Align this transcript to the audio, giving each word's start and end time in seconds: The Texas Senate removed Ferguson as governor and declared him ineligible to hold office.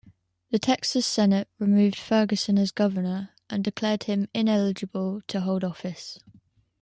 The 0.49 0.57
Texas 0.57 1.05
Senate 1.05 1.47
removed 1.59 1.95
Ferguson 1.99 2.57
as 2.57 2.71
governor 2.71 3.35
and 3.51 3.63
declared 3.63 4.05
him 4.05 4.29
ineligible 4.33 5.21
to 5.27 5.41
hold 5.41 5.63
office. 5.63 6.17